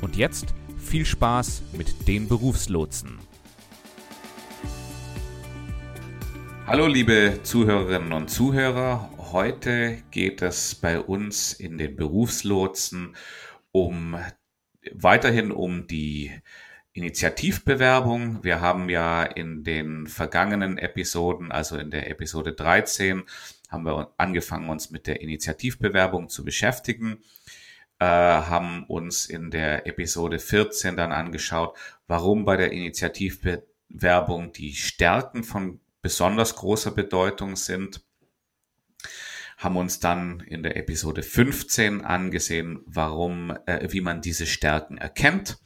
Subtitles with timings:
[0.00, 3.18] Und jetzt viel Spaß mit den Berufslotsen.
[6.66, 13.14] Hallo liebe Zuhörerinnen und Zuhörer, heute geht es bei uns in den Berufslotsen
[13.72, 14.16] um
[14.92, 16.32] weiterhin um die
[16.92, 18.42] Initiativbewerbung.
[18.42, 23.24] Wir haben ja in den vergangenen Episoden, also in der Episode 13,
[23.68, 27.18] haben wir angefangen, uns mit der Initiativbewerbung zu beschäftigen,
[28.00, 31.76] äh, haben uns in der Episode 14 dann angeschaut,
[32.06, 38.02] warum bei der Initiativbewerbung die Stärken von besonders großer Bedeutung sind,
[39.58, 45.58] haben uns dann in der Episode 15 angesehen, warum, äh, wie man diese Stärken erkennt.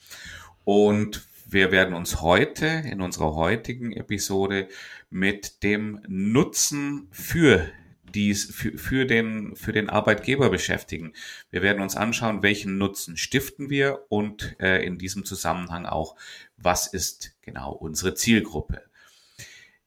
[0.65, 4.67] Und wir werden uns heute in unserer heutigen Episode
[5.09, 7.71] mit dem Nutzen für
[8.15, 11.13] dies für, für, den, für den Arbeitgeber beschäftigen.
[11.51, 16.17] Wir werden uns anschauen, welchen Nutzen stiften wir und äh, in diesem Zusammenhang auch,
[16.57, 18.83] was ist genau unsere Zielgruppe.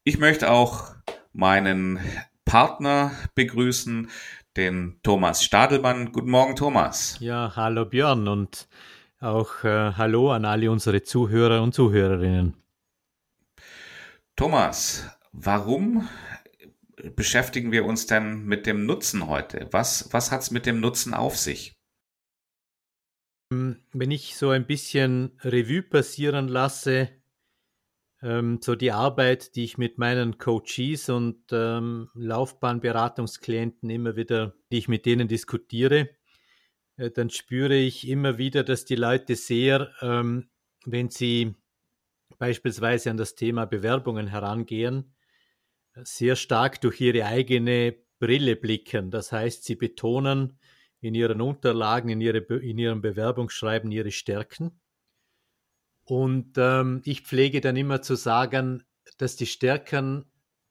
[0.03, 0.95] Ich möchte auch
[1.33, 1.99] meinen
[2.45, 4.09] Partner begrüßen,
[4.55, 6.11] den Thomas Stadelmann.
[6.11, 7.17] Guten Morgen, Thomas.
[7.19, 8.67] Ja, hallo Björn und
[9.19, 12.55] auch äh, hallo an alle unsere Zuhörer und Zuhörerinnen.
[14.35, 16.07] Thomas, warum
[17.15, 19.67] beschäftigen wir uns denn mit dem Nutzen heute?
[19.71, 21.73] Was, was hat es mit dem Nutzen auf sich?
[23.49, 27.09] Wenn ich so ein bisschen Revue passieren lasse,
[28.21, 34.79] ähm, so die Arbeit, die ich mit meinen Coaches und ähm, Laufbahnberatungsklienten immer wieder, die
[34.79, 36.09] ich mit denen diskutiere,
[36.97, 40.49] äh, dann spüre ich immer wieder, dass die Leute sehr, ähm,
[40.85, 41.55] wenn sie
[42.39, 45.13] beispielsweise an das Thema Bewerbungen herangehen,
[46.03, 49.11] sehr stark durch ihre eigene Brille blicken.
[49.11, 50.59] Das heißt, sie betonen
[50.99, 54.79] in ihren Unterlagen, in, ihre, in ihrem Bewerbungsschreiben ihre Stärken
[56.07, 58.83] und ähm, ich pflege dann immer zu sagen,
[59.17, 60.23] dass die Stärken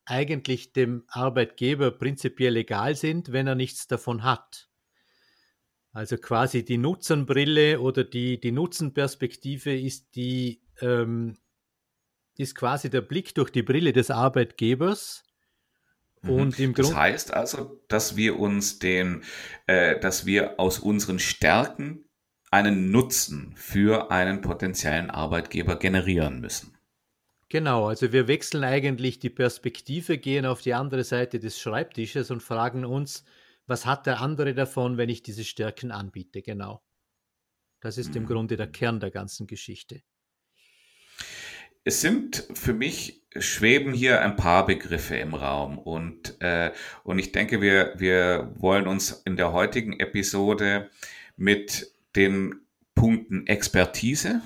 [0.07, 4.71] eigentlich dem Arbeitgeber prinzipiell egal sind, wenn er nichts davon hat.
[5.93, 11.37] Also quasi die Nutzenbrille oder die, die Nutzenperspektive ist die ähm,
[12.39, 15.25] ist quasi der Blick durch die Brille des Arbeitgebers.
[16.23, 16.31] Mhm.
[16.31, 19.23] Und im das heißt also, dass wir uns den,
[19.67, 22.05] äh, dass wir aus unseren Stärken
[22.51, 26.77] einen Nutzen für einen potenziellen Arbeitgeber generieren müssen.
[27.49, 32.43] Genau, also wir wechseln eigentlich die Perspektive, gehen auf die andere Seite des Schreibtisches und
[32.43, 33.25] fragen uns,
[33.67, 36.43] was hat der andere davon, wenn ich diese Stärken anbiete?
[36.43, 36.83] Genau.
[37.81, 38.29] Das ist im mhm.
[38.29, 40.03] Grunde der Kern der ganzen Geschichte.
[41.87, 46.73] Es sind für mich schweben hier ein paar Begriffe im Raum und, äh,
[47.05, 50.91] und ich denke, wir, wir wollen uns in der heutigen Episode
[51.37, 52.57] mit den
[52.97, 54.43] Punkten Expertise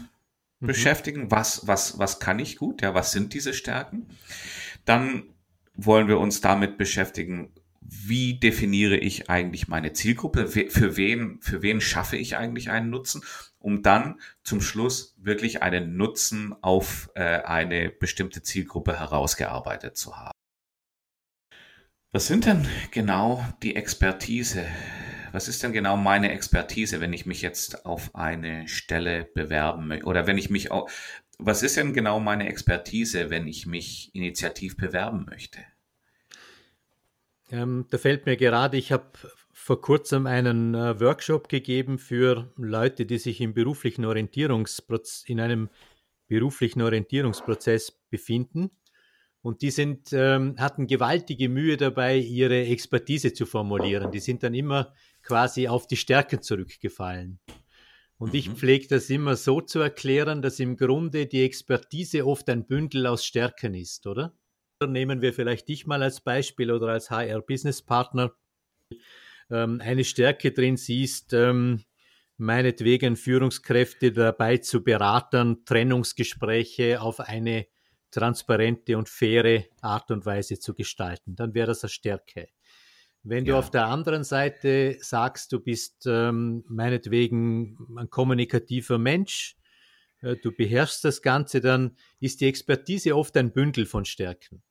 [0.58, 0.66] mhm.
[0.66, 1.30] beschäftigen.
[1.30, 2.82] Was, was, was kann ich gut?
[2.82, 4.08] Ja, was sind diese Stärken?
[4.84, 5.22] Dann
[5.72, 10.46] wollen wir uns damit beschäftigen, wie definiere ich eigentlich meine Zielgruppe?
[10.46, 13.22] Für wen, für wen schaffe ich eigentlich einen Nutzen?
[13.60, 20.32] Um dann zum Schluss wirklich einen Nutzen auf äh, eine bestimmte Zielgruppe herausgearbeitet zu haben.
[22.12, 24.66] Was sind denn genau die Expertise?
[25.30, 30.06] Was ist denn genau meine Expertise, wenn ich mich jetzt auf eine Stelle bewerben möchte?
[30.06, 30.90] Oder wenn ich mich auch,
[31.38, 35.60] was ist denn genau meine Expertise, wenn ich mich initiativ bewerben möchte?
[37.52, 39.12] Ähm, da fällt mir gerade, ich habe
[39.62, 45.68] vor kurzem einen äh, Workshop gegeben für Leute, die sich im beruflichen Orientierungsprozess, in einem
[46.28, 48.70] beruflichen Orientierungsprozess befinden.
[49.42, 54.10] Und die sind, ähm, hatten gewaltige Mühe dabei, ihre Expertise zu formulieren.
[54.10, 57.38] Die sind dann immer quasi auf die Stärken zurückgefallen.
[58.16, 58.56] Und ich mhm.
[58.56, 63.26] pflege das immer so zu erklären, dass im Grunde die Expertise oft ein Bündel aus
[63.26, 64.34] Stärken ist, oder?
[64.86, 68.32] Nehmen wir vielleicht dich mal als Beispiel oder als HR-Business-Partner.
[69.50, 71.84] Ähm, eine Stärke drin siehst, ähm,
[72.36, 77.66] meinetwegen Führungskräfte dabei zu beraten, Trennungsgespräche auf eine
[78.10, 81.36] transparente und faire Art und Weise zu gestalten.
[81.36, 82.48] Dann wäre das eine Stärke.
[83.22, 83.52] Wenn ja.
[83.52, 89.56] du auf der anderen Seite sagst, du bist ähm, meinetwegen ein kommunikativer Mensch,
[90.22, 94.62] äh, du beherrschst das Ganze, dann ist die Expertise oft ein Bündel von Stärken.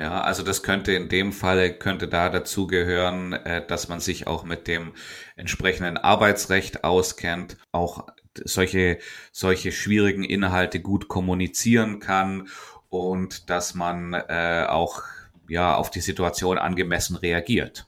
[0.00, 4.26] Ja, also das könnte in dem Falle, könnte da dazu gehören, äh, dass man sich
[4.26, 4.94] auch mit dem
[5.36, 8.98] entsprechenden Arbeitsrecht auskennt, auch solche,
[9.30, 12.48] solche schwierigen Inhalte gut kommunizieren kann
[12.88, 15.02] und dass man äh, auch
[15.50, 17.86] ja, auf die Situation angemessen reagiert.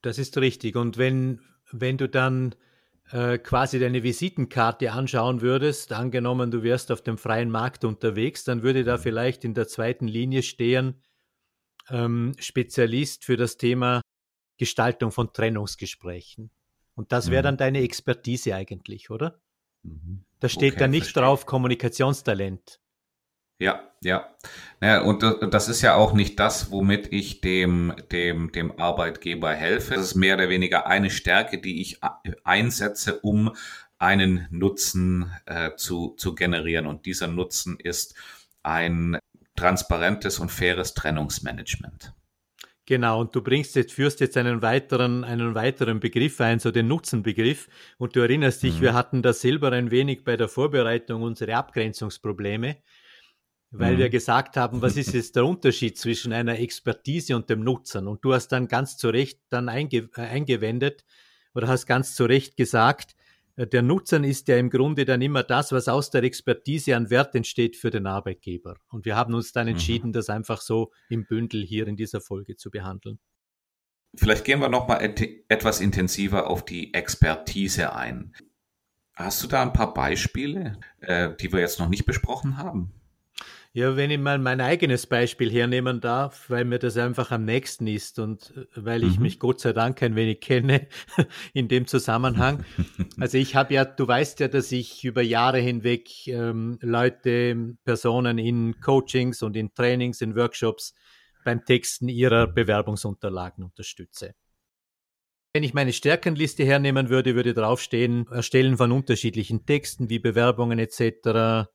[0.00, 0.74] Das ist richtig.
[0.74, 1.38] Und wenn,
[1.70, 2.56] wenn du dann
[3.12, 8.62] äh, quasi deine Visitenkarte anschauen würdest, angenommen, du wärst auf dem freien Markt unterwegs, dann
[8.62, 11.02] würde da vielleicht in der zweiten Linie stehen,
[11.90, 14.00] ähm, Spezialist für das Thema
[14.56, 16.50] Gestaltung von Trennungsgesprächen.
[16.94, 17.44] Und das wäre mhm.
[17.44, 19.40] dann deine Expertise eigentlich, oder?
[19.82, 20.24] Mhm.
[20.40, 21.22] Da steht okay, da nicht verstehe.
[21.22, 22.80] drauf Kommunikationstalent.
[23.62, 24.28] Ja, ja.
[24.80, 29.94] Naja, und das ist ja auch nicht das, womit ich dem, dem, dem Arbeitgeber helfe.
[29.94, 32.00] Das ist mehr oder weniger eine Stärke, die ich
[32.42, 33.52] einsetze, um
[33.98, 36.88] einen Nutzen äh, zu, zu generieren.
[36.88, 38.16] Und dieser Nutzen ist
[38.64, 39.16] ein
[39.54, 42.12] transparentes und faires Trennungsmanagement.
[42.84, 46.88] Genau, und du bringst jetzt, führst jetzt einen weiteren, einen weiteren Begriff ein, so den
[46.88, 47.68] Nutzenbegriff.
[47.96, 48.80] Und du erinnerst dich, mhm.
[48.80, 52.78] wir hatten da selber ein wenig bei der Vorbereitung unsere Abgrenzungsprobleme
[53.72, 53.98] weil mhm.
[53.98, 58.06] wir gesagt haben, was ist jetzt der Unterschied zwischen einer Expertise und dem Nutzen?
[58.06, 61.04] Und du hast dann ganz zu Recht dann einge äh, eingewendet
[61.54, 63.16] oder hast ganz zu Recht gesagt,
[63.56, 67.08] äh, der Nutzen ist ja im Grunde dann immer das, was aus der Expertise an
[67.08, 68.76] Wert entsteht für den Arbeitgeber.
[68.88, 69.72] Und wir haben uns dann mhm.
[69.72, 70.12] entschieden, mhm.
[70.12, 73.18] das einfach so im Bündel hier in dieser Folge zu behandeln.
[74.14, 78.34] Vielleicht gehen wir noch mal et etwas intensiver auf die Expertise ein.
[79.14, 82.92] Hast du da ein paar Beispiele, äh, die wir jetzt noch nicht besprochen haben?
[83.74, 87.86] Ja, wenn ich mal mein eigenes Beispiel hernehmen darf, weil mir das einfach am nächsten
[87.86, 89.22] ist und äh, weil ich mhm.
[89.22, 90.88] mich Gott sei Dank ein wenig kenne
[91.54, 92.64] in dem Zusammenhang.
[93.18, 98.38] Also ich habe ja, du weißt ja, dass ich über Jahre hinweg ähm, Leute, Personen
[98.38, 100.94] in Coachings und in Trainings, in Workshops
[101.44, 104.34] beim Texten ihrer Bewerbungsunterlagen unterstütze.
[105.54, 111.68] Wenn ich meine Stärkenliste hernehmen würde, würde draufstehen, Erstellen von unterschiedlichen Texten wie Bewerbungen etc.,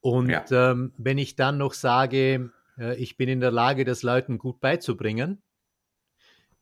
[0.00, 0.44] und ja.
[0.50, 4.60] ähm, wenn ich dann noch sage, äh, ich bin in der Lage, das Leuten gut
[4.60, 5.42] beizubringen,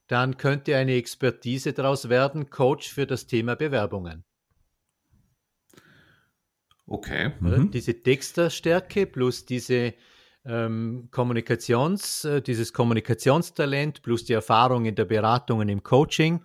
[0.09, 4.25] dann könnte eine Expertise daraus werden, Coach für das Thema Bewerbungen.
[6.87, 7.33] Okay.
[7.41, 7.71] Mhm.
[7.71, 9.95] Diese Texterstärke plus diese
[10.47, 16.43] ähm, Kommunikations, äh, dieses Kommunikationstalent plus die Erfahrung in der Beratung und im Coaching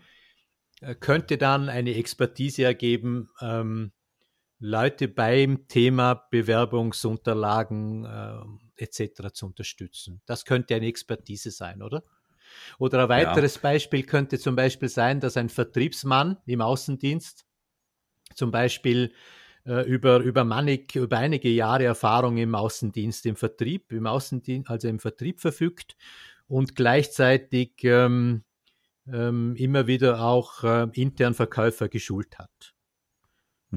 [0.81, 3.93] äh, könnte dann eine Expertise ergeben, ähm,
[4.65, 9.33] Leute beim Thema Bewerbungsunterlagen äh, etc.
[9.33, 10.21] zu unterstützen.
[10.25, 12.05] Das könnte eine Expertise sein, oder?
[12.79, 13.61] Oder ein weiteres ja.
[13.61, 17.45] Beispiel könnte zum Beispiel sein, dass ein Vertriebsmann im Außendienst
[18.35, 19.11] zum Beispiel
[19.65, 24.87] äh, über, über, manig, über einige Jahre Erfahrung im Außendienst, im Vertrieb, im Außendienst, also
[24.87, 25.97] im Vertrieb verfügt
[26.47, 28.45] und gleichzeitig ähm,
[29.11, 32.73] ähm, immer wieder auch äh, intern Verkäufer geschult hat.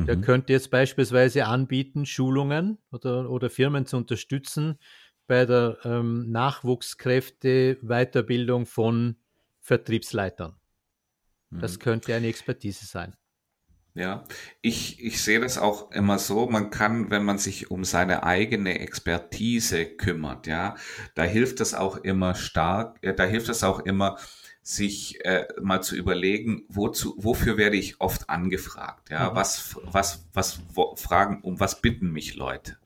[0.05, 0.21] Der mhm.
[0.21, 4.79] könnte jetzt beispielsweise anbieten, Schulungen oder, oder Firmen zu unterstützen
[5.27, 9.17] bei der ähm, Nachwuchskräfte-Weiterbildung von
[9.61, 10.55] Vertriebsleitern.
[11.49, 11.61] Mhm.
[11.61, 13.17] Das könnte eine Expertise sein.
[13.95, 14.25] Ja,
[14.61, 18.81] ich, ich sehe das auch immer so, man kann, wenn man sich um seine eigene
[18.81, 20.77] Expertise kümmert, ja,
[21.15, 24.19] da hilft es auch immer stark, äh, da hilft es auch immer,
[24.67, 29.11] sich äh, mal zu überlegen, wozu, wofür werde ich oft angefragt?
[29.11, 29.37] Ja, mhm.
[29.37, 32.77] was, was, was wo, fragen, um was bitten mich Leute?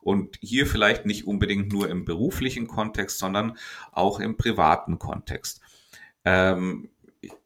[0.00, 3.58] Und hier vielleicht nicht unbedingt nur im beruflichen Kontext, sondern
[3.90, 5.60] auch im privaten Kontext.
[6.24, 6.90] Ähm,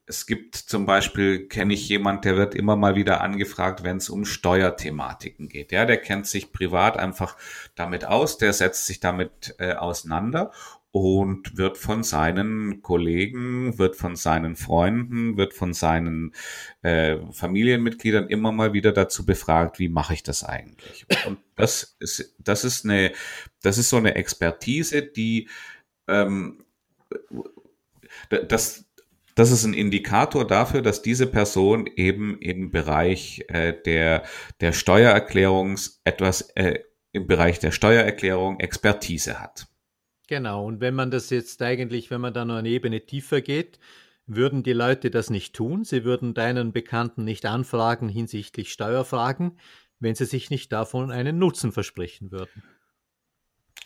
[0.04, 4.10] es gibt zum Beispiel, kenne ich jemand, der wird immer mal wieder angefragt, wenn es
[4.10, 5.72] um Steuerthematiken geht.
[5.72, 7.38] Ja, der kennt sich privat einfach
[7.76, 10.52] damit aus, der setzt sich damit äh, auseinander
[10.92, 16.34] und wird von seinen Kollegen, wird von seinen Freunden, wird von seinen
[16.82, 21.06] äh, Familienmitgliedern immer mal wieder dazu befragt, wie mache ich das eigentlich?
[21.26, 23.12] Und das ist, das ist eine,
[23.62, 25.48] das ist so eine Expertise, die
[26.08, 26.64] ähm,
[28.48, 28.84] das,
[29.34, 34.24] das ist ein Indikator dafür, dass diese Person eben im Bereich äh, der,
[34.60, 36.80] der Steuererklärung etwas äh,
[37.12, 39.66] im Bereich der Steuererklärung Expertise hat.
[40.30, 43.80] Genau, und wenn man das jetzt eigentlich, wenn man da noch eine Ebene tiefer geht,
[44.28, 45.82] würden die Leute das nicht tun.
[45.82, 49.58] Sie würden deinen Bekannten nicht anfragen hinsichtlich Steuerfragen,
[49.98, 52.62] wenn sie sich nicht davon einen Nutzen versprechen würden.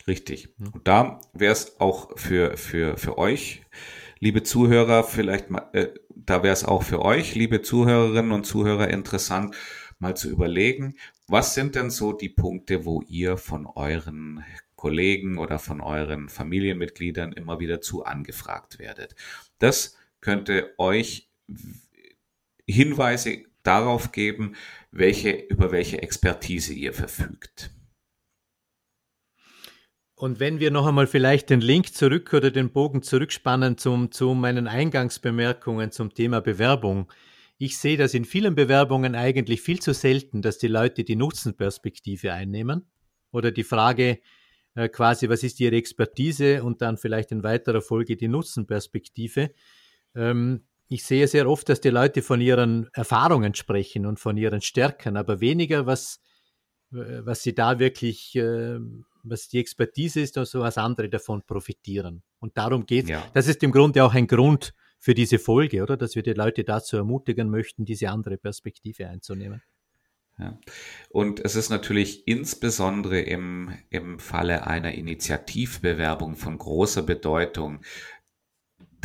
[0.07, 0.53] Richtig.
[0.59, 3.63] Und da wäre es auch für, für, für euch,
[4.19, 8.91] liebe Zuhörer, vielleicht mal, äh, da wäre es auch für euch, liebe Zuhörerinnen und Zuhörer,
[8.91, 9.55] interessant,
[9.97, 10.95] mal zu überlegen,
[11.27, 14.45] was sind denn so die Punkte, wo ihr von euren
[14.85, 19.15] Kollegen oder von euren Familienmitgliedern immer wieder zu angefragt werdet.
[19.57, 21.27] Das könnte euch
[22.67, 24.53] Hinweise darauf geben,
[24.91, 27.71] welche, über welche Expertise ihr verfügt.
[30.13, 34.35] Und wenn wir noch einmal vielleicht den Link zurück oder den Bogen zurückspannen zum, zu
[34.35, 37.11] meinen Eingangsbemerkungen zum Thema Bewerbung.
[37.57, 42.33] Ich sehe das in vielen Bewerbungen eigentlich viel zu selten, dass die Leute die Nutzenperspektive
[42.33, 42.85] einnehmen
[43.31, 44.19] oder die Frage
[44.75, 49.51] äh, quasi, was ist ihre Expertise und dann vielleicht in weiterer Folge die Nutzenperspektive.
[50.15, 54.61] Ähm, ich sehe sehr oft, dass die Leute von ihren Erfahrungen sprechen und von ihren
[54.61, 56.19] Stärken, aber weniger, was,
[56.93, 58.79] äh, was sie da wirklich äh,
[59.25, 62.23] was die Expertise ist und so was andere davon profitieren.
[62.39, 63.23] Und darum geht ja.
[63.33, 65.97] Das ist im Grunde auch ein Grund für diese Folge, oder?
[65.97, 69.61] Dass wir die Leute dazu ermutigen möchten, diese andere Perspektive einzunehmen.
[70.37, 70.59] Ja.
[71.09, 77.79] Und es ist natürlich insbesondere im, im Falle einer Initiativbewerbung von großer Bedeutung,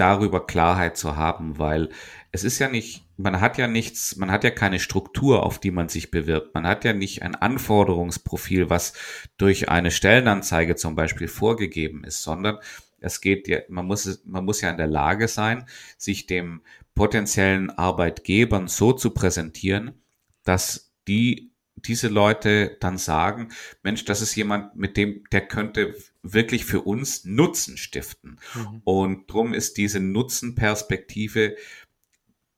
[0.00, 1.90] darüber Klarheit zu haben, weil
[2.32, 5.70] es ist ja nicht, man hat ja nichts, man hat ja keine Struktur, auf die
[5.70, 6.54] man sich bewirbt.
[6.54, 8.94] Man hat ja nicht ein Anforderungsprofil, was
[9.36, 12.58] durch eine Stellenanzeige zum Beispiel vorgegeben ist, sondern
[12.98, 15.66] es geht ja, man muss, man muss ja in der Lage sein,
[15.98, 16.62] sich dem
[16.94, 20.02] potenziellen Arbeitgebern so zu präsentieren,
[20.44, 23.52] dass die diese Leute dann sagen,
[23.82, 28.38] Mensch, das ist jemand, mit dem, der könnte wirklich für uns Nutzen stiften.
[28.54, 28.82] Mhm.
[28.84, 31.56] Und drum ist diese Nutzenperspektive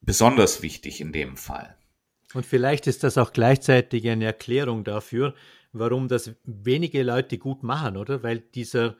[0.01, 1.77] besonders wichtig in dem Fall.
[2.33, 5.35] Und vielleicht ist das auch gleichzeitig eine Erklärung dafür,
[5.71, 8.23] warum das wenige Leute gut machen, oder?
[8.23, 8.97] Weil dieser,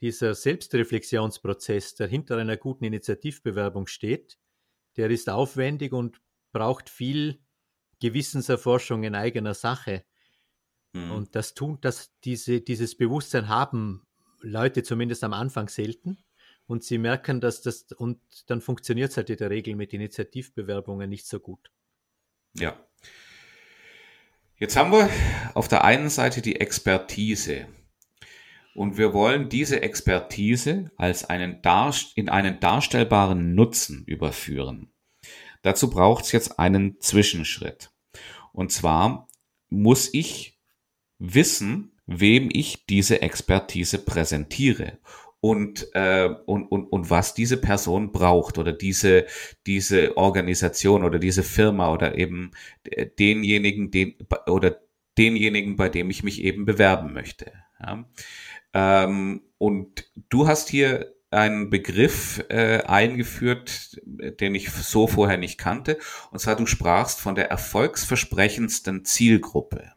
[0.00, 4.38] dieser Selbstreflexionsprozess, der hinter einer guten Initiativbewerbung steht,
[4.96, 6.20] der ist aufwendig und
[6.52, 7.40] braucht viel
[8.00, 10.04] Gewissenserforschung in eigener Sache.
[10.92, 11.10] Mhm.
[11.10, 14.06] Und das tun, dass diese, dieses Bewusstsein haben
[14.40, 16.18] Leute zumindest am Anfang selten.
[16.66, 21.08] Und sie merken, dass das, und dann funktioniert es halt in der Regel mit Initiativbewerbungen
[21.08, 21.70] nicht so gut.
[22.54, 22.76] Ja.
[24.58, 25.08] Jetzt haben wir
[25.54, 27.68] auf der einen Seite die Expertise.
[28.74, 31.60] Und wir wollen diese Expertise als einen
[32.14, 34.90] in einen darstellbaren Nutzen überführen.
[35.66, 37.90] Dazu braucht es jetzt einen Zwischenschritt.
[38.52, 39.26] Und zwar
[39.68, 40.60] muss ich
[41.18, 45.00] wissen, wem ich diese Expertise präsentiere
[45.40, 49.26] und, äh, und, und, und was diese Person braucht oder diese,
[49.66, 52.52] diese Organisation oder diese Firma oder eben
[53.18, 54.14] denjenigen, den,
[54.46, 54.80] oder
[55.18, 57.50] denjenigen, bei dem ich mich eben bewerben möchte.
[57.80, 58.08] Ja.
[58.72, 65.98] Ähm, und du hast hier einen Begriff äh, eingeführt, den ich so vorher nicht kannte.
[66.30, 69.92] Und zwar, du sprachst von der erfolgsversprechendsten Zielgruppe.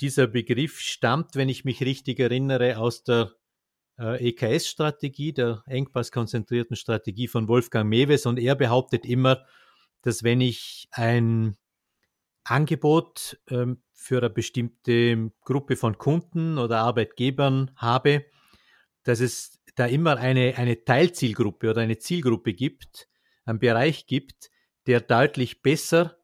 [0.00, 3.32] Dieser Begriff stammt, wenn ich mich richtig erinnere, aus der
[3.98, 8.24] äh, EKS-Strategie, der engpasskonzentrierten Strategie von Wolfgang Mewes.
[8.24, 9.44] Und er behauptet immer,
[10.02, 11.56] dass wenn ich ein
[12.44, 18.24] Angebot ähm, für eine bestimmte Gruppe von Kunden oder Arbeitgebern habe,
[19.02, 23.08] dass es da immer eine, eine Teilzielgruppe oder eine Zielgruppe gibt,
[23.44, 24.50] einen Bereich gibt,
[24.86, 26.16] der deutlich besser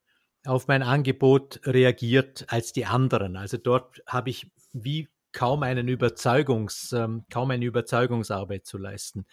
[0.44, 3.37] auf mein Angebot reagiert als die anderen.
[3.37, 9.26] Also dort habe ich wie kaum einen Überzeugungs, ähm, kaum eine Überzeugungsarbeit zu leisten,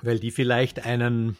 [0.00, 1.36] weil die vielleicht einen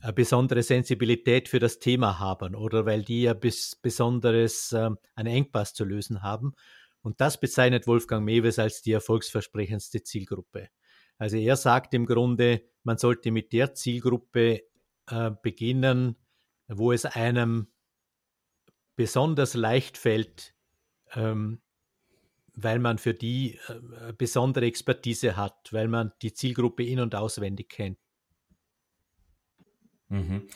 [0.00, 5.32] eine besondere Sensibilität für das Thema haben oder weil die ja bis besonderes ähm, einen
[5.32, 6.54] Engpass zu lösen haben.
[7.02, 10.70] Und das bezeichnet Wolfgang Mewes als die erfolgsversprechendste Zielgruppe.
[11.22, 14.62] Also er sagt im Grunde, man sollte mit der Zielgruppe
[15.06, 16.16] äh, beginnen,
[16.66, 17.68] wo es einem
[18.96, 20.52] besonders leicht fällt,
[21.14, 21.60] ähm,
[22.54, 27.68] weil man für die äh, besondere Expertise hat, weil man die Zielgruppe in- und auswendig
[27.68, 27.98] kennt.
[30.08, 30.48] Mhm.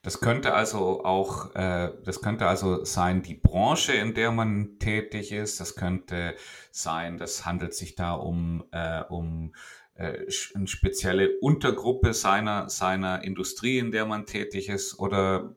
[0.00, 5.32] Das könnte also auch, äh, das könnte also sein, die Branche, in der man tätig
[5.32, 5.60] ist.
[5.60, 6.34] Das könnte
[6.70, 9.52] sein, das handelt sich da um, äh, um
[9.98, 14.98] eine spezielle Untergruppe seiner, seiner Industrie, in der man tätig ist?
[14.98, 15.56] Oder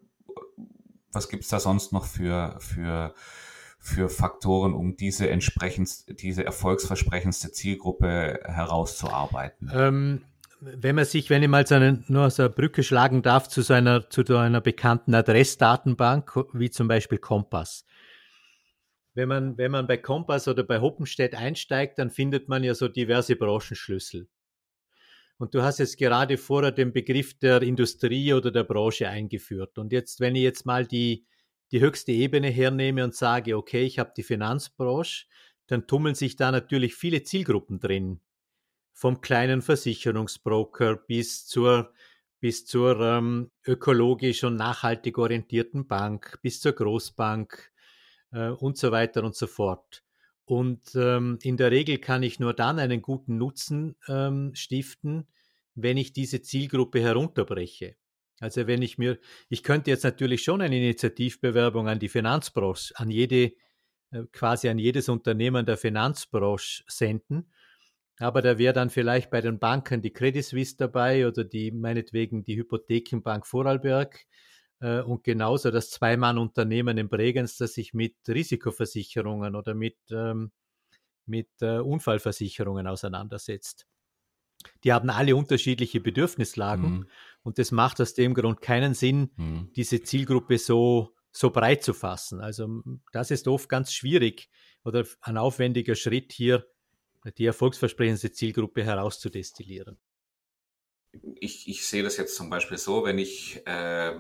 [1.12, 3.14] was gibt es da sonst noch für, für,
[3.80, 9.72] für Faktoren, um diese entsprechend, diese erfolgsversprechendste Zielgruppe herauszuarbeiten?
[9.74, 10.22] Ähm,
[10.62, 13.62] wenn man sich, wenn ich mal so eine, nur so eine Brücke schlagen darf zu
[13.62, 17.86] so einer, zu einer bekannten Adressdatenbank, wie zum Beispiel Kompass.
[19.14, 22.88] Wenn man, wenn man bei Kompass oder bei Hoppenstedt einsteigt, dann findet man ja so
[22.88, 24.28] diverse Branchenschlüssel.
[25.38, 29.80] Und du hast jetzt gerade vorher den Begriff der Industrie oder der Branche eingeführt.
[29.80, 31.26] Und jetzt, wenn ich jetzt mal die,
[31.72, 35.26] die höchste Ebene hernehme und sage, okay, ich habe die Finanzbranche,
[35.66, 38.20] dann tummeln sich da natürlich viele Zielgruppen drin.
[38.94, 41.92] Vom kleinen Versicherungsbroker bis zur,
[42.40, 47.71] bis zur ähm, ökologisch und nachhaltig orientierten Bank, bis zur Großbank
[48.32, 50.04] äh, und so weiter und so fort.
[50.46, 55.28] Und ähm, in der Regel kann ich nur dann einen guten Nutzen ähm, stiften,
[55.76, 57.96] wenn ich diese Zielgruppe herunterbreche.
[58.40, 59.20] Also wenn ich mir,
[59.50, 63.54] ich könnte jetzt natürlich schon eine Initiativbewerbung an die Finanzbranche, an jede,
[64.12, 67.52] äh, quasi an jedes Unternehmen der Finanzbranche senden,
[68.18, 72.44] aber da wäre dann vielleicht bei den Banken die Credit Suisse dabei oder die meinetwegen
[72.44, 74.26] die Hypothekenbank Vorarlberg
[74.82, 80.52] und genauso das Zweimann-Unternehmen in Bregenz, das sich mit Risikoversicherungen oder mit, ähm,
[81.26, 83.88] mit äh, Unfallversicherungen auseinandersetzt.
[84.84, 87.08] Die haben alle unterschiedliche Bedürfnislagen mhm.
[87.44, 89.72] und das macht aus dem Grund keinen Sinn, mhm.
[89.76, 92.42] diese Zielgruppe so, so breit zu fassen.
[92.42, 94.50] Also das ist oft ganz schwierig
[94.84, 96.68] oder ein aufwendiger Schritt hier,
[97.38, 100.00] die erfolgsversprechendste Zielgruppe herauszudestillieren.
[101.36, 104.16] Ich, ich sehe das jetzt zum Beispiel so, wenn ich äh,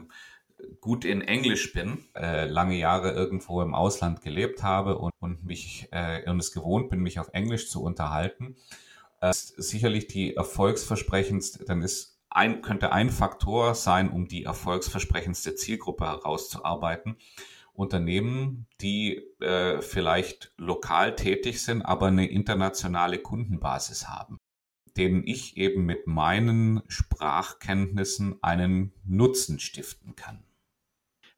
[0.79, 5.87] gut in Englisch bin, äh, lange Jahre irgendwo im Ausland gelebt habe und, und mich
[5.91, 8.55] äh, und es gewohnt bin, mich auf Englisch zu unterhalten
[9.21, 16.05] äh, sicherlich die erfolgsversprechendste, dann ist ein, könnte ein Faktor sein, um die erfolgsversprechendste Zielgruppe
[16.05, 17.17] herauszuarbeiten.
[17.73, 24.37] Unternehmen, die äh, vielleicht lokal tätig sind, aber eine internationale Kundenbasis haben,
[24.97, 30.43] denen ich eben mit meinen Sprachkenntnissen einen Nutzen stiften kann.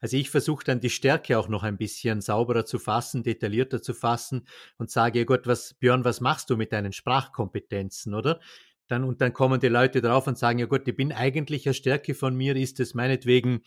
[0.04, 3.94] Also ich versuche dann die Stärke auch noch ein bisschen sauberer zu fassen, detaillierter zu
[3.94, 4.46] fassen
[4.76, 8.38] und sage, ja Gott, was, Björn, was machst du mit deinen Sprachkompetenzen, oder?
[8.86, 11.72] Dann, und dann kommen die Leute drauf und sagen, ja Gott, ich bin eigentlich eine
[11.72, 13.62] Stärke von mir, ist es meinetwegen,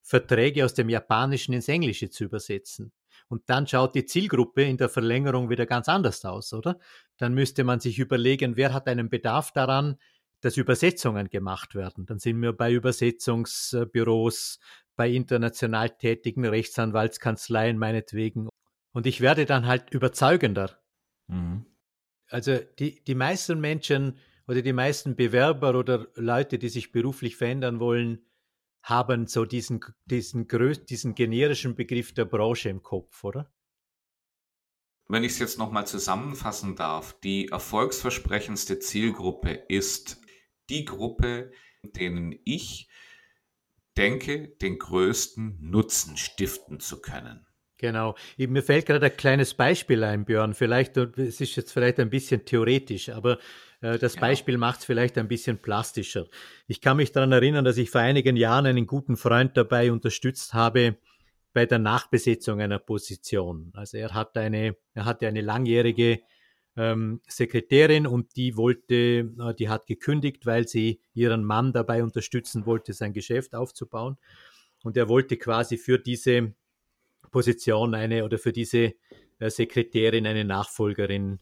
[0.00, 2.92] Verträge aus dem Japanischen ins Englische zu übersetzen.
[3.26, 6.78] Und dann schaut die Zielgruppe in der Verlängerung wieder ganz anders aus, oder?
[7.16, 9.96] Dann müsste man sich überlegen, wer hat einen Bedarf daran,
[10.40, 12.06] dass Übersetzungen gemacht werden.
[12.06, 14.58] Dann sind wir bei Übersetzungsbüros,
[15.00, 18.50] bei international tätigen Rechtsanwaltskanzleien meinetwegen.
[18.92, 20.78] Und ich werde dann halt überzeugender.
[21.26, 21.64] Mhm.
[22.28, 27.80] Also die, die meisten Menschen oder die meisten Bewerber oder Leute, die sich beruflich verändern
[27.80, 28.26] wollen,
[28.82, 30.46] haben so diesen, diesen,
[30.90, 33.50] diesen generischen Begriff der Branche im Kopf, oder?
[35.08, 40.20] Wenn ich es jetzt nochmal zusammenfassen darf, die erfolgsversprechendste Zielgruppe ist
[40.68, 41.52] die Gruppe,
[41.96, 42.90] denen ich
[43.96, 47.46] denke, den größten Nutzen stiften zu können.
[47.80, 48.14] Genau.
[48.36, 50.52] Mir fällt gerade ein kleines Beispiel ein, Björn.
[50.52, 53.38] Vielleicht, es ist jetzt vielleicht ein bisschen theoretisch, aber
[53.80, 54.26] äh, das genau.
[54.26, 56.26] Beispiel macht es vielleicht ein bisschen plastischer.
[56.66, 60.52] Ich kann mich daran erinnern, dass ich vor einigen Jahren einen guten Freund dabei unterstützt
[60.52, 60.98] habe
[61.54, 63.72] bei der Nachbesetzung einer Position.
[63.74, 66.20] Also er hat eine, er hatte eine langjährige
[66.80, 72.64] ähm, Sekretärin und die wollte, äh, die hat gekündigt, weil sie ihren Mann dabei unterstützen
[72.64, 74.16] wollte, sein Geschäft aufzubauen.
[74.82, 76.54] Und er wollte quasi für diese
[77.30, 78.94] Position eine oder für diese
[79.38, 81.38] äh, Sekretärin eine Nachfolgerin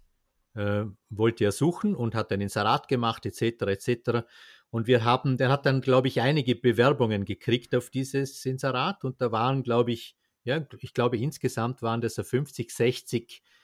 [0.55, 3.63] äh, wollte er suchen und hat ein Inserat gemacht etc.
[3.63, 4.27] etc.
[4.71, 9.21] Und wir haben, der hat dann, glaube ich, einige Bewerbungen gekriegt auf dieses Inserat und
[9.21, 13.58] da waren, glaube ich, ja, ich glaube insgesamt waren das so 50, 60 äh,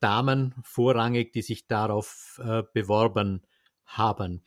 [0.00, 3.42] Damen vorrangig, die sich darauf äh, beworben
[3.84, 4.42] haben.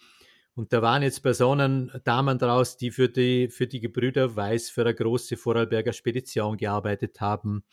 [0.55, 4.81] Und da waren jetzt Personen, Damen draus, die für die, für die Gebrüder Weiß, für
[4.81, 7.63] eine große Vorarlberger Spedition gearbeitet haben.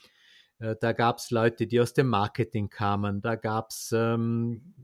[0.59, 3.21] Äh, da gab es Leute, die aus dem Marketing kamen.
[3.21, 4.75] Da gab es ähm,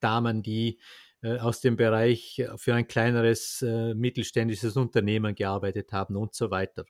[0.00, 0.78] Damen, die
[1.22, 6.84] äh, aus dem Bereich für ein kleineres äh, mittelständisches Unternehmen gearbeitet haben und so weiter.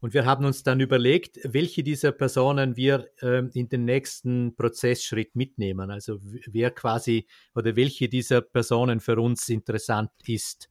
[0.00, 5.34] Und wir haben uns dann überlegt, welche dieser Personen wir äh, in den nächsten Prozessschritt
[5.34, 5.90] mitnehmen.
[5.90, 10.70] Also wer quasi oder welche dieser Personen für uns interessant ist.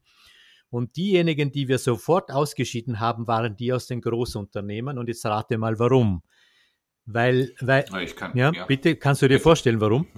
[0.70, 4.98] Und diejenigen, die wir sofort ausgeschieden haben, waren die aus den Großunternehmen.
[4.98, 6.24] Und jetzt rate mal, warum.
[7.10, 10.08] Weil, weil, kann, ja, ja, bitte, kannst du dir vorstellen, warum?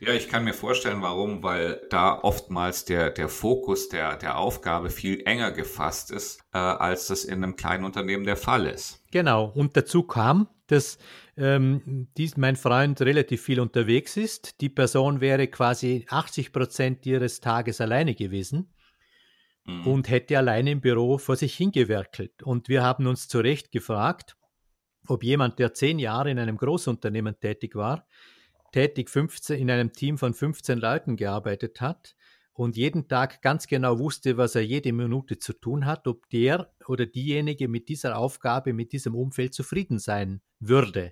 [0.00, 4.90] Ja, ich kann mir vorstellen, warum, weil da oftmals der, der Fokus der, der Aufgabe
[4.90, 9.02] viel enger gefasst ist, äh, als das in einem kleinen Unternehmen der Fall ist.
[9.10, 9.46] Genau.
[9.46, 10.98] Und dazu kam, dass
[11.38, 14.60] ähm, dies, mein Freund relativ viel unterwegs ist.
[14.60, 18.74] Die Person wäre quasi 80 Prozent ihres Tages alleine gewesen
[19.64, 19.86] mhm.
[19.86, 22.42] und hätte alleine im Büro vor sich hingewerkelt.
[22.42, 24.36] Und wir haben uns zu Recht gefragt,
[25.08, 28.06] ob jemand, der zehn Jahre in einem Großunternehmen tätig war,
[28.72, 32.16] tätig 15, in einem Team von 15 Leuten gearbeitet hat
[32.52, 36.72] und jeden Tag ganz genau wusste, was er jede Minute zu tun hat, ob der
[36.86, 41.10] oder diejenige mit dieser Aufgabe, mit diesem Umfeld zufrieden sein würde.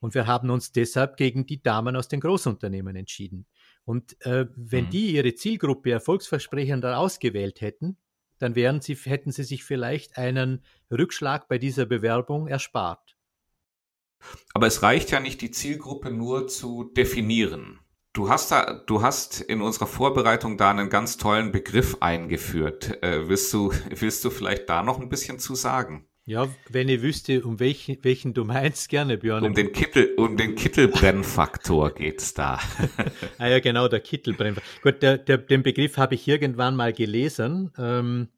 [0.00, 3.46] Und wir haben uns deshalb gegen die Damen aus den Großunternehmen entschieden.
[3.84, 4.90] Und äh, wenn mhm.
[4.90, 7.98] die ihre Zielgruppe erfolgsversprechender ausgewählt hätten,
[8.42, 13.16] dann wären sie, hätten sie sich vielleicht einen Rückschlag bei dieser Bewerbung erspart.
[14.54, 17.80] Aber es reicht ja nicht, die Zielgruppe nur zu definieren.
[18.12, 23.02] Du hast da, du hast in unserer Vorbereitung da einen ganz tollen Begriff eingeführt.
[23.02, 26.06] Äh, willst du, willst du vielleicht da noch ein bisschen zu sagen?
[26.24, 29.42] Ja, wenn ich wüsste, um welchen, welchen du meinst, gerne, Björn.
[29.42, 32.60] Um den Kittel, um den Kittelbrennfaktor geht's da.
[33.38, 34.82] ah ja, genau, der Kittelbrennfaktor.
[34.82, 37.72] Gut, der, der, den Begriff habe ich irgendwann mal gelesen.
[37.76, 38.28] Ähm,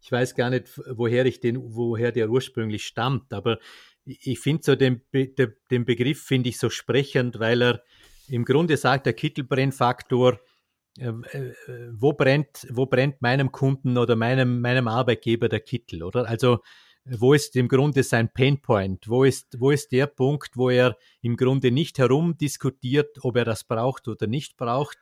[0.00, 3.58] ich weiß gar nicht, woher ich den, woher der ursprünglich stammt, aber
[4.04, 7.82] ich finde so den, den Begriff finde ich so sprechend, weil er
[8.28, 10.40] im Grunde sagt der Kittelbrennfaktor,
[10.98, 11.54] äh, äh,
[11.92, 16.28] wo brennt, wo brennt meinem Kunden oder meinem, meinem Arbeitgeber der Kittel, oder?
[16.28, 16.60] Also,
[17.04, 19.08] wo ist im Grunde sein Painpoint?
[19.08, 23.64] Wo ist, wo ist der Punkt, wo er im Grunde nicht herumdiskutiert, ob er das
[23.64, 24.98] braucht oder nicht braucht,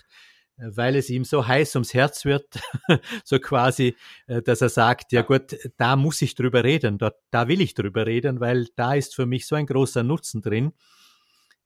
[0.57, 2.61] weil es ihm so heiß ums Herz wird,
[3.25, 7.49] so quasi, äh, dass er sagt, ja gut, da muss ich drüber reden, da, da
[7.49, 10.73] will ich drüber reden, weil da ist für mich so ein großer Nutzen drin.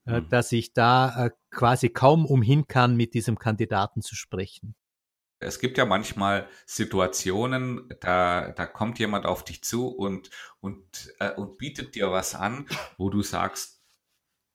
[0.07, 0.29] Äh, mhm.
[0.29, 4.75] dass ich da äh, quasi kaum umhin kann, mit diesem Kandidaten zu sprechen.
[5.45, 10.31] Es gibt ja manchmal Situationen, da, da kommt jemand auf dich zu und,
[10.61, 13.83] und, äh, und bietet dir was an, wo du sagst,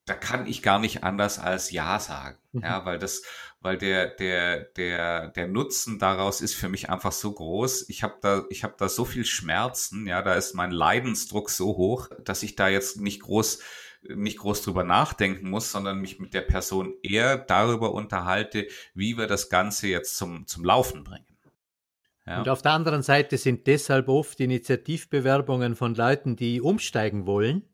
[0.06, 2.38] da kann ich gar nicht anders als Ja sagen.
[2.52, 2.62] Mhm.
[2.62, 3.22] Ja, weil das,
[3.60, 7.88] weil der, der, der, der Nutzen daraus ist für mich einfach so groß.
[7.88, 11.76] Ich habe da, ich habe da so viel Schmerzen, ja, da ist mein Leidensdruck so
[11.76, 13.60] hoch, dass ich da jetzt nicht groß
[14.02, 19.26] nicht groß drüber nachdenken muss, sondern mich mit der Person eher darüber unterhalte, wie wir
[19.26, 21.26] das Ganze jetzt zum, zum Laufen bringen.
[22.26, 22.38] Ja.
[22.38, 27.68] Und auf der anderen Seite sind deshalb oft Initiativbewerbungen von Leuten, die umsteigen wollen,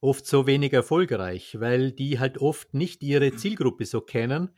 [0.00, 4.50] oft so wenig erfolgreich, weil die halt oft nicht ihre Zielgruppe so kennen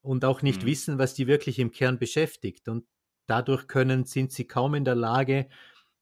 [0.00, 0.66] und auch nicht mhm.
[0.66, 2.68] wissen, was die wirklich im Kern beschäftigt.
[2.68, 2.84] Und
[3.26, 5.48] dadurch können, sind sie kaum in der Lage,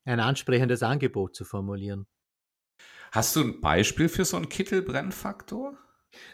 [0.05, 2.07] ein ansprechendes Angebot zu formulieren.
[3.15, 5.79] Hast du ein Beispiel für so einen Kittelbrennfaktor?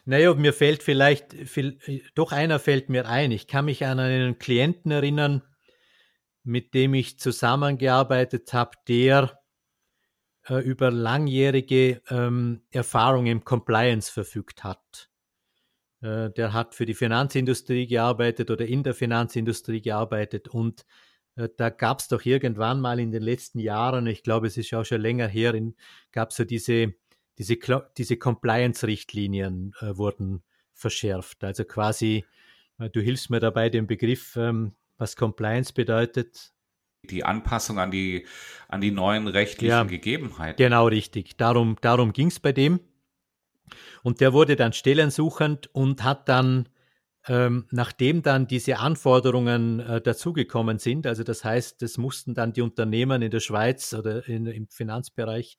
[0.07, 1.79] Naja, mir fällt vielleicht, viel,
[2.15, 3.33] doch einer fällt mir ein.
[3.33, 5.43] Ich kann mich an einen Klienten erinnern,
[6.43, 9.39] mit dem ich zusammengearbeitet habe, der
[10.49, 15.11] äh, über langjährige ähm, Erfahrung im Compliance verfügt hat.
[16.01, 20.87] Äh, der hat für die Finanzindustrie gearbeitet oder in der Finanzindustrie gearbeitet und
[21.49, 24.85] da gab es doch irgendwann mal in den letzten Jahren, ich glaube, es ist auch
[24.85, 25.55] schon länger her,
[26.13, 26.95] gab es so diese,
[27.39, 27.57] diese,
[27.97, 30.43] diese Compliance-Richtlinien äh, wurden
[30.75, 31.45] verschärft.
[31.45, 32.25] Also quasi,
[32.79, 36.53] äh, du hilfst mir dabei, den Begriff, ähm, was Compliance bedeutet.
[37.05, 38.27] Die Anpassung an die,
[38.69, 40.63] an die neuen rechtlichen ja, Gegebenheiten.
[40.63, 41.37] Genau, richtig.
[41.39, 42.81] Darum, darum ging es bei dem.
[44.03, 46.69] Und der wurde dann stellensuchend und hat dann
[47.29, 52.63] ähm, nachdem dann diese Anforderungen äh, dazugekommen sind, also das heißt, es mussten dann die
[52.63, 55.59] Unternehmen in der Schweiz oder in, im Finanzbereich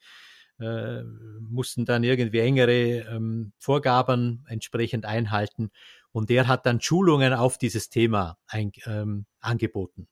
[0.59, 1.03] äh,
[1.39, 5.71] mussten dann irgendwie engere ähm, Vorgaben entsprechend einhalten
[6.11, 10.07] und der hat dann Schulungen auf dieses Thema ein, ähm, angeboten.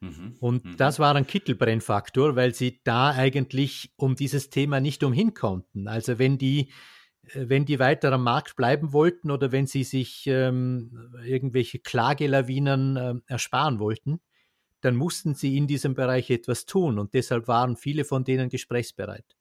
[0.00, 0.76] Mhm, und mhm.
[0.76, 5.88] das war ein Kittelbrennfaktor, weil sie da eigentlich um dieses Thema nicht umhin konnten.
[5.88, 6.72] Also wenn die
[7.34, 13.14] wenn die weiter am Markt bleiben wollten oder wenn sie sich ähm, irgendwelche Klagelawinen äh,
[13.26, 14.20] ersparen wollten,
[14.80, 19.36] dann mussten sie in diesem Bereich etwas tun und deshalb waren viele von denen gesprächsbereit.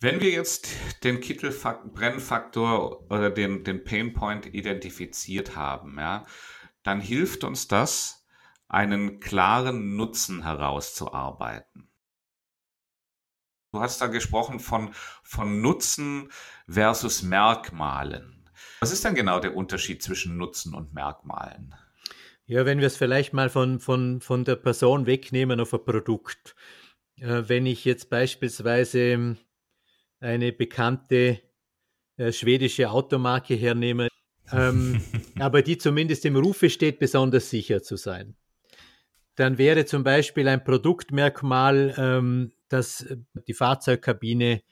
[0.00, 0.68] Wenn wir jetzt
[1.02, 6.24] den Kittelbrennfaktor oder den, den Painpoint identifiziert haben, ja,
[6.84, 8.24] dann hilft uns das,
[8.68, 11.87] einen klaren Nutzen herauszuarbeiten.
[13.72, 14.90] Du hast da gesprochen von,
[15.22, 16.30] von Nutzen
[16.66, 18.48] versus Merkmalen.
[18.80, 21.74] Was ist denn genau der Unterschied zwischen Nutzen und Merkmalen?
[22.46, 26.54] Ja, wenn wir es vielleicht mal von, von, von der Person wegnehmen auf ein Produkt.
[27.20, 29.36] Äh, wenn ich jetzt beispielsweise
[30.20, 31.42] eine bekannte
[32.16, 34.08] äh, schwedische Automarke hernehme,
[34.50, 35.02] ähm,
[35.38, 38.34] aber die zumindest im Rufe steht, besonders sicher zu sein,
[39.34, 44.62] dann wäre zum Beispiel ein Produktmerkmal ähm, dass äh, die Fahrzeugkabine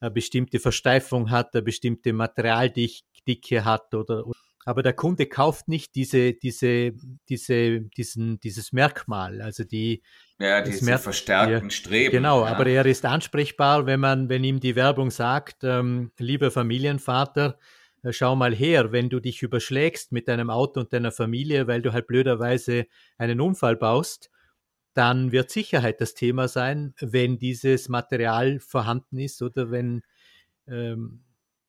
[0.00, 4.24] eine bestimmte Versteifung hat, eine bestimmte Materialdicke hat oder,
[4.64, 6.92] aber der Kunde kauft nicht diese, diese,
[7.28, 10.02] diese, diesen, dieses Merkmal, also die
[10.38, 12.12] ja, diese Merk verstärkten Streben.
[12.12, 12.52] Genau, ja.
[12.52, 17.58] aber er ist ansprechbar, wenn man, wenn ihm die Werbung sagt, ähm, lieber Familienvater,
[18.02, 21.82] äh, schau mal her, wenn du dich überschlägst mit deinem Auto und deiner Familie, weil
[21.82, 24.30] du halt blöderweise einen Unfall baust,
[24.98, 30.02] dann wird Sicherheit das Thema sein, wenn dieses Material vorhanden ist oder wenn,
[30.66, 31.22] ähm,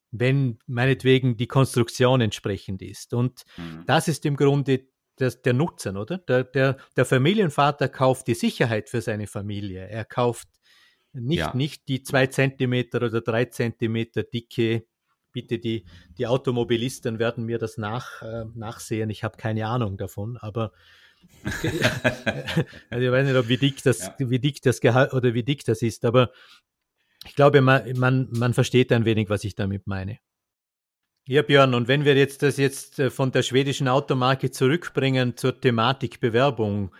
[0.09, 3.13] wenn meinetwegen die Konstruktion entsprechend ist.
[3.13, 3.83] Und mhm.
[3.85, 4.87] das ist im Grunde
[5.17, 6.17] das, der Nutzen, oder?
[6.17, 9.87] Der, der, der Familienvater kauft die Sicherheit für seine Familie.
[9.87, 10.47] Er kauft
[11.13, 11.55] nicht, ja.
[11.55, 14.87] nicht die zwei Zentimeter oder drei Zentimeter dicke
[15.31, 15.85] bitte die,
[16.17, 19.11] die Automobilisten werden mir das nach, äh, nachsehen.
[19.11, 20.71] Ich habe keine Ahnung davon, aber
[22.89, 24.15] also ich weiß nicht, ob wie dick das, ja.
[24.19, 26.31] wie dick das Gehalt oder wie dick das ist, aber
[27.25, 30.19] ich glaube, man, man, man versteht ein wenig, was ich damit meine.
[31.27, 35.59] Ja, Björn, und wenn wir jetzt das jetzt äh, von der schwedischen Automarke zurückbringen zur
[35.59, 36.95] Thematik Bewerbung,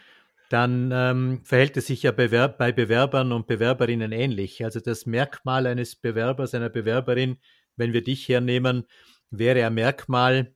[0.50, 4.64] dann ähm, verhält es sich ja Bewerb bei Bewerbern und Bewerberinnen ähnlich.
[4.64, 7.38] Also das Merkmal eines Bewerbers, einer Bewerberin
[7.80, 8.86] wenn wir dich hernehmen,
[9.32, 10.54] wäre ein Merkmal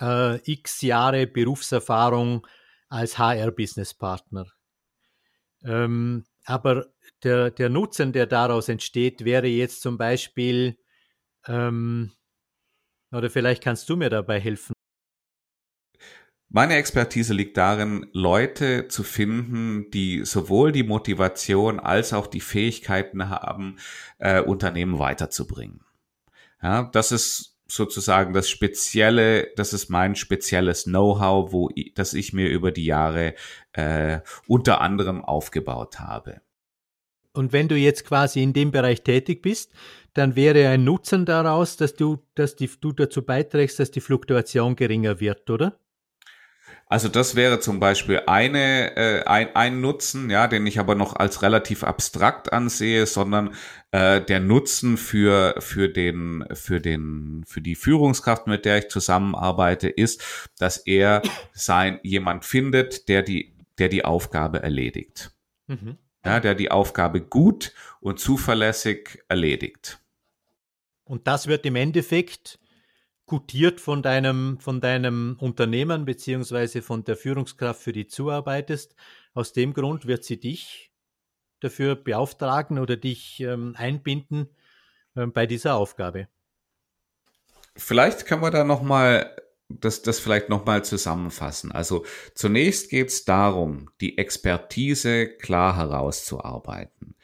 [0.00, 2.46] äh, x Jahre Berufserfahrung
[2.88, 4.46] als HR-Business-Partner.
[5.64, 6.86] Ähm, aber
[7.22, 10.78] der, der Nutzen, der daraus entsteht, wäre jetzt zum Beispiel,
[11.46, 12.12] ähm,
[13.10, 14.74] oder vielleicht kannst du mir dabei helfen.
[16.48, 23.28] Meine Expertise liegt darin, Leute zu finden, die sowohl die Motivation als auch die Fähigkeiten
[23.28, 23.78] haben,
[24.18, 25.80] äh, Unternehmen weiterzubringen.
[26.62, 32.48] Ja, das ist sozusagen das spezielle, das ist mein spezielles Know-how, wo das ich mir
[32.48, 33.34] über die Jahre
[33.72, 36.40] äh, unter anderem aufgebaut habe.
[37.32, 39.72] Und wenn du jetzt quasi in dem Bereich tätig bist,
[40.12, 44.76] dann wäre ein Nutzen daraus, dass du, dass die, du dazu beiträgst, dass die Fluktuation
[44.76, 45.78] geringer wird, oder?
[46.86, 51.16] Also das wäre zum Beispiel eine, äh, ein, ein Nutzen, ja, den ich aber noch
[51.16, 53.54] als relativ abstrakt ansehe, sondern
[53.90, 59.88] äh, der Nutzen für für den für den für die Führungskraft, mit der ich zusammenarbeite,
[59.88, 65.32] ist, dass er sein jemand findet, der die der die Aufgabe erledigt,
[65.66, 65.96] mhm.
[66.24, 70.00] ja, der die Aufgabe gut und zuverlässig erledigt.
[71.04, 72.58] Und das wird im Endeffekt
[73.26, 78.94] gutiert von deinem, von deinem Unternehmen beziehungsweise von der Führungskraft, für die zuarbeitest.
[79.32, 80.90] Aus dem Grund wird sie dich
[81.60, 84.48] dafür beauftragen oder dich ähm, einbinden
[85.16, 86.28] ähm, bei dieser Aufgabe.
[87.76, 89.34] Vielleicht können wir da nochmal
[89.68, 91.72] das, das vielleicht nochmal zusammenfassen.
[91.72, 97.16] Also zunächst geht es darum, die Expertise klar herauszuarbeiten.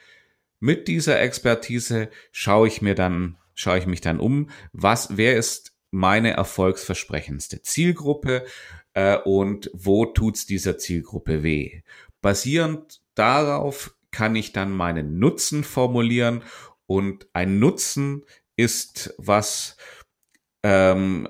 [0.59, 5.70] Mit dieser Expertise schaue ich mir dann, schaue ich mich dann um, was, wer ist
[5.91, 8.45] meine erfolgsversprechendste Zielgruppe
[8.93, 11.81] äh, und wo tut's dieser Zielgruppe weh.
[12.21, 16.43] Basierend darauf kann ich dann meinen Nutzen formulieren
[16.85, 18.25] und ein Nutzen
[18.55, 19.77] ist was,
[20.63, 21.27] ähm,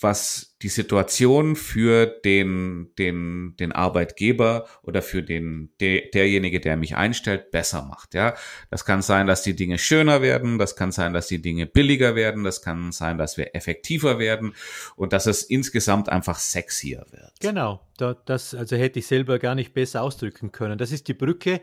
[0.00, 6.96] was die Situation für den, den, den Arbeitgeber oder für den, de, derjenige, der mich
[6.96, 8.14] einstellt, besser macht.
[8.14, 8.34] Ja,
[8.70, 10.58] das kann sein, dass die Dinge schöner werden.
[10.58, 12.44] Das kann sein, dass die Dinge billiger werden.
[12.44, 14.54] Das kann sein, dass wir effektiver werden
[14.94, 17.32] und dass es insgesamt einfach sexier wird.
[17.40, 17.80] Genau.
[18.26, 20.78] Das, also hätte ich selber gar nicht besser ausdrücken können.
[20.78, 21.60] Das ist die Brücke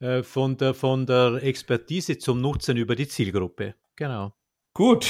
[0.00, 3.74] äh, von der, von der Expertise zum Nutzen über die Zielgruppe.
[3.96, 4.32] Genau.
[4.74, 5.06] Gut,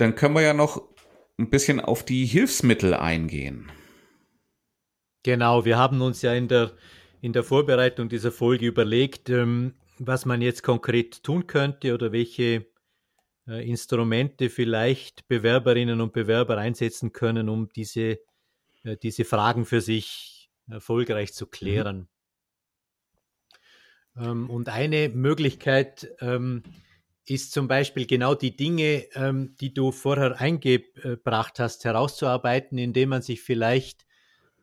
[0.00, 0.82] dann können wir ja noch
[1.38, 3.70] ein bisschen auf die Hilfsmittel eingehen.
[5.22, 6.72] Genau, wir haben uns ja in der,
[7.20, 12.66] in der Vorbereitung dieser Folge überlegt, ähm, was man jetzt konkret tun könnte oder welche
[13.46, 18.18] äh, Instrumente vielleicht Bewerberinnen und Bewerber einsetzen können, um diese,
[18.82, 22.08] äh, diese Fragen für sich erfolgreich zu klären.
[24.14, 24.24] Mhm.
[24.24, 26.62] Ähm, und eine Möglichkeit, ähm,
[27.30, 33.22] ist zum Beispiel genau die Dinge, ähm, die du vorher eingebracht hast, herauszuarbeiten, indem man
[33.22, 34.04] sich vielleicht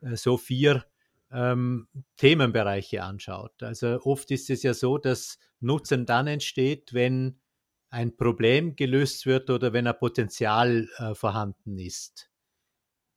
[0.02, 0.84] äh, so vier
[1.32, 3.62] ähm, Themenbereiche anschaut.
[3.62, 7.40] Also oft ist es ja so, dass Nutzen dann entsteht, wenn
[7.88, 12.30] ein Problem gelöst wird oder wenn ein Potenzial äh, vorhanden ist.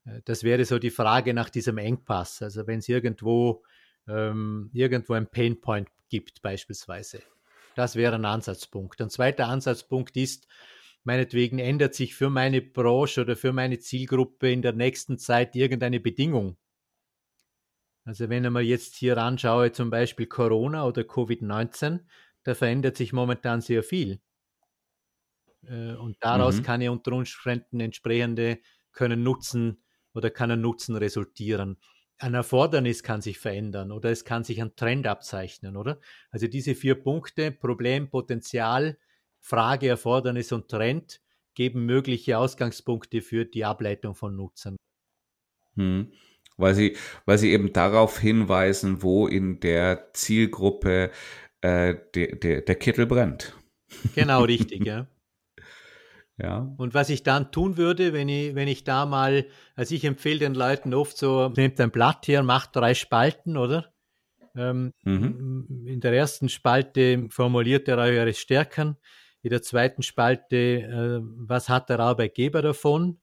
[0.05, 2.41] Äh, das wäre so die Frage nach diesem Engpass.
[2.41, 3.63] Also wenn es irgendwo,
[4.07, 7.21] ähm, irgendwo ein Painpoint gibt beispielsweise.
[7.75, 9.01] Das wäre ein Ansatzpunkt.
[9.01, 10.47] Ein zweiter Ansatzpunkt ist,
[11.03, 15.99] meinetwegen ändert sich für meine Branche oder für meine Zielgruppe in der nächsten Zeit irgendeine
[15.99, 16.57] Bedingung.
[18.03, 21.99] Also wenn ich mir jetzt hier anschaue, zum Beispiel Corona oder Covid-19,
[22.43, 24.19] da verändert sich momentan sehr viel.
[25.63, 26.63] Äh, und daraus mhm.
[26.63, 28.59] kann ja unter Umständen entsprechende
[28.91, 31.77] können Nutzen oder kann ein Nutzen resultieren
[32.21, 35.99] ein Erfordernis kann sich verändern oder es kann sich ein Trend abzeichnen, oder?
[36.29, 38.97] Also diese vier Punkte, Problem, Potenzial,
[39.39, 41.19] Frage, Erfordernis und Trend,
[41.55, 44.77] geben mögliche Ausgangspunkte für die Ableitung von Nutzern.
[45.75, 46.11] Hm.
[46.57, 51.09] Weil sie, weil sie eben darauf hinweisen, wo in der Zielgruppe
[51.61, 53.57] äh, de, de, der Kittel brennt.
[54.13, 55.07] Genau, richtig, ja.
[56.41, 56.73] Ja.
[56.77, 60.39] Und was ich dann tun würde, wenn ich, wenn ich da mal, also ich empfehle
[60.39, 63.93] den Leuten oft so, nehmt ein Blatt her, macht drei Spalten, oder?
[64.55, 65.85] Ähm, mhm.
[65.85, 68.97] In der ersten Spalte formuliert ihr eure Stärken,
[69.43, 73.19] in der zweiten Spalte, äh, was hat der Arbeitgeber davon?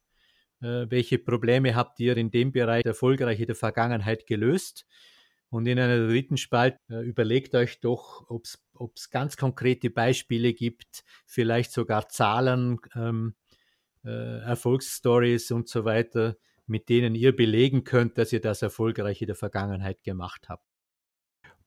[0.61, 4.87] Äh, welche Probleme habt ihr in dem Bereich erfolgreich in der Vergangenheit gelöst?
[5.51, 8.45] Und in einer dritten Spalte äh, überlegt euch doch, ob
[8.97, 13.35] es ganz konkrete Beispiele gibt, vielleicht sogar Zahlen, ähm,
[14.05, 19.29] äh, Erfolgsstories und so weiter, mit denen ihr belegen könnt, dass ihr das erfolgreich in
[19.29, 20.65] der Vergangenheit gemacht habt.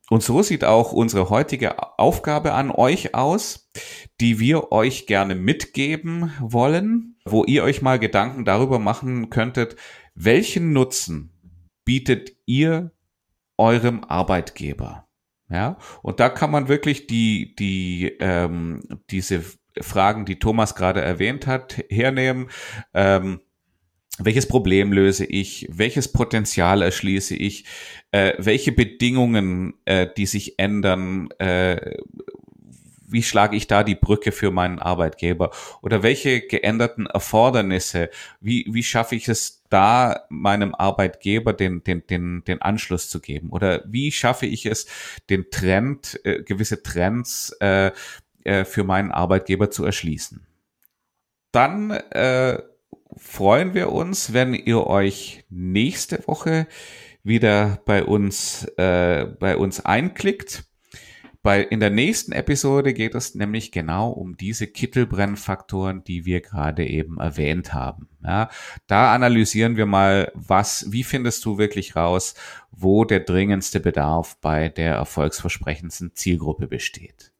[0.09, 3.71] Und so sieht auch unsere heutige Aufgabe an euch aus,
[4.19, 9.77] die wir euch gerne mitgeben wollen, wo ihr euch mal Gedanken darüber machen könntet,
[10.13, 11.31] welchen Nutzen
[11.85, 12.91] bietet ihr
[13.57, 15.07] eurem Arbeitgeber?
[15.49, 19.43] Ja, und da kann man wirklich die, die, ähm, diese
[19.79, 22.49] Fragen, die Thomas gerade erwähnt hat, hernehmen.
[22.93, 23.41] Ähm,
[24.17, 27.65] welches Problem löse ich, welches Potenzial erschließe ich,
[28.11, 31.95] äh, welche Bedingungen, äh, die sich ändern, äh,
[33.07, 35.51] wie schlage ich da die Brücke für meinen Arbeitgeber?
[35.81, 38.09] Oder welche geänderten Erfordernisse,
[38.39, 43.49] wie, wie schaffe ich es da meinem Arbeitgeber den, den, den, den Anschluss zu geben
[43.49, 44.85] oder wie schaffe ich es,
[45.29, 47.91] den Trend, äh, gewisse Trends äh,
[48.43, 50.45] äh, für meinen Arbeitgeber zu erschließen.
[51.51, 52.59] Dann äh,
[53.17, 56.67] freuen wir uns, wenn ihr euch nächste Woche
[57.23, 60.63] wieder bei uns, äh, bei uns einklickt.
[61.43, 66.85] Bei, in der nächsten Episode geht es nämlich genau um diese Kittelbrennfaktoren, die wir gerade
[66.85, 68.09] eben erwähnt haben.
[68.23, 68.49] Ja,
[68.85, 72.35] da analysieren wir mal, was, wie findest du wirklich raus,
[72.71, 77.31] wo der dringendste Bedarf bei der erfolgsversprechendsten Zielgruppe besteht.